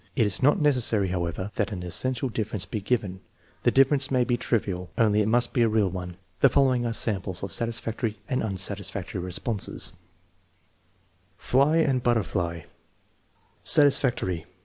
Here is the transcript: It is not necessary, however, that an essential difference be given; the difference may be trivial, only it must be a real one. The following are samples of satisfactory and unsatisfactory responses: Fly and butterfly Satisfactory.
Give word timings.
It 0.15 0.25
is 0.25 0.41
not 0.41 0.59
necessary, 0.59 1.09
however, 1.09 1.51
that 1.57 1.71
an 1.71 1.83
essential 1.83 2.27
difference 2.27 2.65
be 2.65 2.81
given; 2.81 3.19
the 3.61 3.69
difference 3.69 4.09
may 4.09 4.23
be 4.23 4.35
trivial, 4.35 4.89
only 4.97 5.21
it 5.21 5.27
must 5.27 5.53
be 5.53 5.61
a 5.61 5.69
real 5.69 5.91
one. 5.91 6.17
The 6.39 6.49
following 6.49 6.87
are 6.87 6.91
samples 6.93 7.43
of 7.43 7.51
satisfactory 7.51 8.17
and 8.27 8.41
unsatisfactory 8.41 9.21
responses: 9.21 9.93
Fly 11.37 11.77
and 11.77 12.01
butterfly 12.01 12.63
Satisfactory. 13.63 14.47